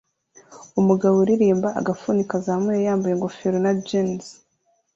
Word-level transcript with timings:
Umugabo 0.79 1.15
uririmba 1.23 1.67
agafuni 1.79 2.21
kazamuye 2.31 2.79
yambaye 2.87 3.13
ingofero 3.15 3.57
na 3.65 3.71
jans 3.87 4.25